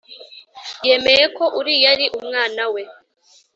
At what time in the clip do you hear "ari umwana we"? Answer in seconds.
1.93-2.81